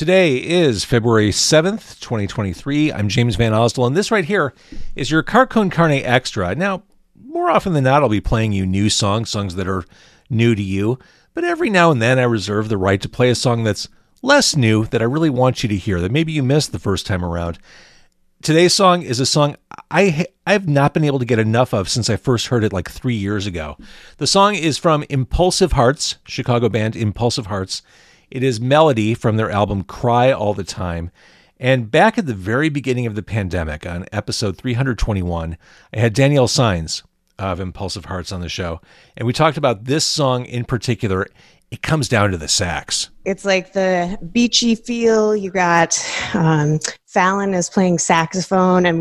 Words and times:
Today 0.00 0.36
is 0.36 0.82
February 0.82 1.28
7th, 1.28 2.00
2023. 2.00 2.90
I'm 2.90 3.10
James 3.10 3.36
VanOsdol, 3.36 3.86
and 3.86 3.94
this 3.94 4.10
right 4.10 4.24
here 4.24 4.54
is 4.96 5.10
your 5.10 5.22
Car 5.22 5.46
Con 5.46 5.68
Carne 5.68 5.92
Extra. 5.92 6.54
Now, 6.54 6.84
more 7.22 7.50
often 7.50 7.74
than 7.74 7.84
not, 7.84 8.02
I'll 8.02 8.08
be 8.08 8.18
playing 8.18 8.54
you 8.54 8.64
new 8.64 8.88
songs, 8.88 9.28
songs 9.28 9.56
that 9.56 9.68
are 9.68 9.84
new 10.30 10.54
to 10.54 10.62
you, 10.62 10.98
but 11.34 11.44
every 11.44 11.68
now 11.68 11.90
and 11.90 12.00
then 12.00 12.18
I 12.18 12.22
reserve 12.22 12.70
the 12.70 12.78
right 12.78 12.98
to 13.02 13.10
play 13.10 13.28
a 13.28 13.34
song 13.34 13.62
that's 13.62 13.88
less 14.22 14.56
new 14.56 14.86
that 14.86 15.02
I 15.02 15.04
really 15.04 15.28
want 15.28 15.62
you 15.62 15.68
to 15.68 15.76
hear, 15.76 16.00
that 16.00 16.12
maybe 16.12 16.32
you 16.32 16.42
missed 16.42 16.72
the 16.72 16.78
first 16.78 17.04
time 17.04 17.22
around. 17.22 17.58
Today's 18.40 18.72
song 18.72 19.02
is 19.02 19.20
a 19.20 19.26
song 19.26 19.54
I 19.90 20.24
I've 20.46 20.66
not 20.66 20.94
been 20.94 21.04
able 21.04 21.18
to 21.18 21.26
get 21.26 21.38
enough 21.38 21.74
of 21.74 21.90
since 21.90 22.08
I 22.08 22.16
first 22.16 22.46
heard 22.46 22.64
it 22.64 22.72
like 22.72 22.90
3 22.90 23.14
years 23.14 23.46
ago. 23.46 23.76
The 24.16 24.26
song 24.26 24.54
is 24.54 24.78
from 24.78 25.04
Impulsive 25.10 25.72
Hearts, 25.72 26.16
Chicago 26.24 26.70
band 26.70 26.96
Impulsive 26.96 27.48
Hearts. 27.48 27.82
It 28.30 28.44
is 28.44 28.60
Melody 28.60 29.14
from 29.14 29.36
their 29.36 29.50
album 29.50 29.82
Cry 29.82 30.30
All 30.30 30.54
the 30.54 30.62
Time. 30.62 31.10
And 31.58 31.90
back 31.90 32.16
at 32.16 32.26
the 32.26 32.34
very 32.34 32.68
beginning 32.68 33.06
of 33.06 33.16
the 33.16 33.24
pandemic, 33.24 33.84
on 33.84 34.06
episode 34.12 34.56
321, 34.56 35.58
I 35.92 35.98
had 35.98 36.14
Danielle 36.14 36.46
Signs 36.46 37.02
of 37.40 37.58
Impulsive 37.58 38.04
Hearts 38.04 38.30
on 38.30 38.40
the 38.40 38.48
show. 38.48 38.80
And 39.16 39.26
we 39.26 39.32
talked 39.32 39.56
about 39.56 39.86
this 39.86 40.06
song 40.06 40.44
in 40.44 40.64
particular. 40.64 41.26
It 41.72 41.82
comes 41.82 42.08
down 42.08 42.30
to 42.30 42.38
the 42.38 42.46
sax. 42.46 43.10
It's 43.24 43.44
like 43.44 43.72
the 43.72 44.16
beachy 44.30 44.76
feel. 44.76 45.34
You 45.34 45.50
got 45.50 45.98
um, 46.32 46.78
Fallon 47.08 47.52
is 47.52 47.68
playing 47.68 47.98
saxophone, 47.98 48.86
and 48.86 49.00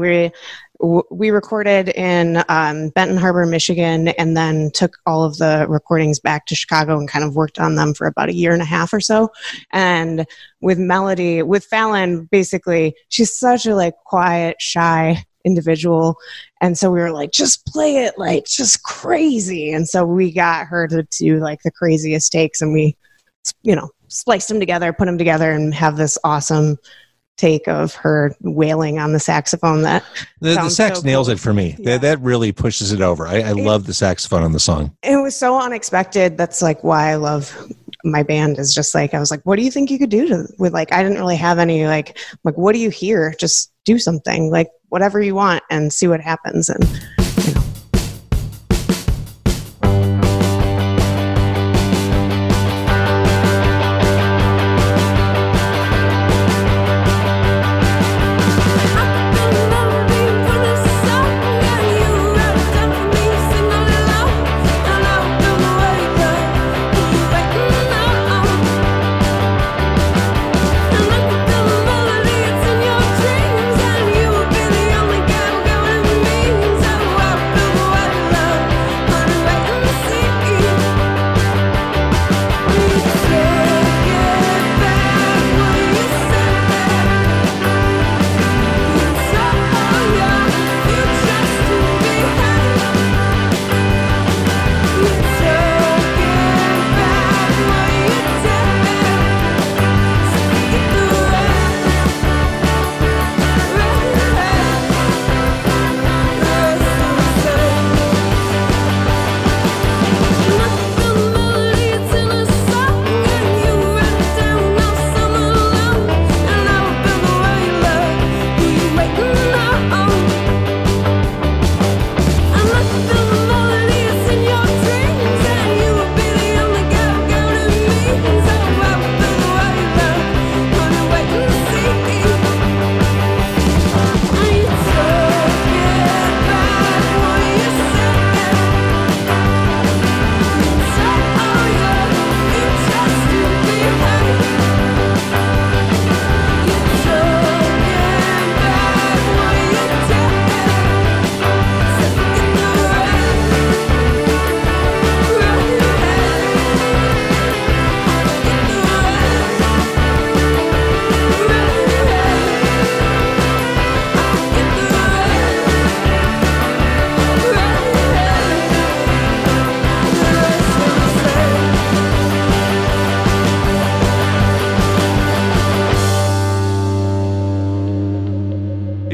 we 0.80 1.30
recorded 1.30 1.90
in 1.90 2.44
um, 2.48 2.90
Benton 2.90 3.18
Harbor, 3.18 3.46
Michigan, 3.46 4.10
and 4.10 4.38
then 4.38 4.72
took 4.72 4.98
all 5.06 5.24
of 5.24 5.38
the 5.38 5.66
recordings 5.68 6.20
back 6.20 6.46
to 6.46 6.56
Chicago 6.56 6.98
and 6.98 7.08
kind 7.08 7.26
of 7.26 7.36
worked 7.36 7.60
on 7.60 7.76
them 7.76 7.94
for 7.94 8.08
about 8.08 8.30
a 8.30 8.34
year 8.34 8.54
and 8.54 8.62
a 8.62 8.66
half 8.66 8.94
or 8.94 9.02
so. 9.02 9.30
And 9.72 10.26
with 10.62 10.80
Melody, 10.80 11.42
with 11.44 11.66
Fallon, 11.66 12.26
basically, 12.32 12.96
she's 13.10 13.38
such 13.38 13.66
a 13.66 13.76
like 13.76 13.96
quiet, 14.06 14.62
shy 14.62 15.26
individual. 15.44 16.18
And 16.62 16.78
so 16.78 16.92
we 16.92 17.00
were 17.00 17.12
like, 17.12 17.32
just 17.32 17.66
play 17.66 18.06
it 18.06 18.18
like 18.18 18.46
just 18.46 18.84
crazy. 18.84 19.72
And 19.72 19.88
so 19.88 20.06
we 20.06 20.32
got 20.32 20.68
her 20.68 20.88
to 20.88 21.04
do 21.18 21.40
like 21.40 21.62
the 21.64 21.72
craziest 21.72 22.32
takes 22.32 22.62
and 22.62 22.74
we, 22.74 22.96
you 23.64 23.76
know, 23.76 23.90
spliced 24.08 24.48
them 24.48 24.60
together, 24.60 24.94
put 24.94 25.06
them 25.06 25.18
together, 25.18 25.52
and 25.52 25.74
have 25.74 25.98
this 25.98 26.18
awesome 26.24 26.78
take 27.40 27.68
of 27.68 27.96
her 27.96 28.36
wailing 28.42 29.00
on 29.00 29.14
the 29.14 29.20
saxophone 29.20 29.82
that 29.84 30.04
the, 30.42 30.56
the 30.56 30.70
sax 30.70 31.00
so 31.00 31.06
nails 31.06 31.28
cool. 31.28 31.36
it 31.36 31.40
for 31.40 31.54
me. 31.54 31.76
Yeah. 31.80 31.92
that, 31.92 32.02
that 32.02 32.20
really 32.22 32.52
pushes 32.52 32.92
it 32.92 33.02
over. 33.02 33.28
I, 33.28 33.36
I 33.36 33.52
it, 33.52 33.58
love 33.58 33.86
the 33.86 33.94
saxophone 33.94 34.44
on 34.44 34.52
the 34.52 34.60
song. 34.60 34.96
It 35.04 35.18
was 35.18 35.36
so 35.36 35.60
unexpected. 35.60 36.38
That's 36.38 36.62
like 36.62 36.84
why 36.84 37.12
i 37.12 37.16
love 37.16 37.56
my 38.06 38.24
band 38.24 38.58
is 38.58 38.74
just 38.74 38.96
like 38.96 39.14
i 39.14 39.20
was 39.20 39.30
like 39.30 39.42
what 39.44 39.58
do 39.58 39.62
you 39.62 39.70
think 39.70 39.92
you 39.92 40.00
could 40.00 40.10
do 40.10 40.26
to, 40.26 40.48
with 40.58 40.72
like 40.72 40.94
i 40.94 41.04
didn't 41.04 41.18
really 41.18 41.36
have 41.36 41.60
any 41.60 41.86
like 41.86 42.18
like 42.44 42.58
what 42.58 42.74
do 42.74 42.80
you 42.80 42.90
hear? 42.90 43.34
Just 43.40 43.72
do 43.86 44.00
something 44.00 44.52
like 44.52 44.70
whatever 44.90 45.22
you 45.22 45.36
want 45.36 45.64
and 45.70 45.92
see 45.92 46.08
what 46.08 46.22
happens. 46.22 46.70
And 46.70 46.84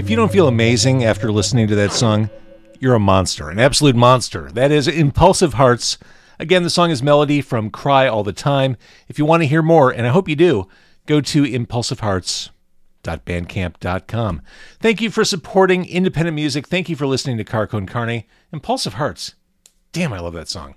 you 0.09 0.15
don't 0.15 0.31
feel 0.31 0.47
amazing 0.47 1.03
after 1.03 1.31
listening 1.31 1.67
to 1.67 1.75
that 1.75 1.91
song, 1.91 2.29
you're 2.79 2.95
a 2.95 2.99
monster, 2.99 3.49
an 3.49 3.59
absolute 3.59 3.95
monster. 3.95 4.49
That 4.51 4.71
is 4.71 4.87
Impulsive 4.87 5.55
Hearts. 5.55 5.97
Again, 6.37 6.63
the 6.63 6.69
song 6.69 6.91
is 6.91 7.01
Melody 7.01 7.41
from 7.41 7.69
Cry 7.69 8.07
All 8.07 8.23
the 8.23 8.33
Time. 8.33 8.75
If 9.07 9.17
you 9.17 9.23
want 9.25 9.43
to 9.43 9.47
hear 9.47 9.61
more, 9.61 9.91
and 9.91 10.05
I 10.05 10.11
hope 10.11 10.27
you 10.27 10.35
do, 10.35 10.67
go 11.05 11.21
to 11.21 11.43
impulsivehearts.bandcamp.com. 11.43 14.41
Thank 14.79 15.01
you 15.01 15.09
for 15.09 15.23
supporting 15.23 15.85
independent 15.85 16.35
music. 16.35 16.67
Thank 16.67 16.89
you 16.89 16.95
for 16.95 17.07
listening 17.07 17.37
to 17.37 17.43
Car 17.43 17.67
Con 17.67 17.85
Carne. 17.85 18.23
Impulsive 18.51 18.95
Hearts. 18.95 19.35
Damn, 19.91 20.13
I 20.13 20.19
love 20.19 20.33
that 20.33 20.49
song. 20.49 20.75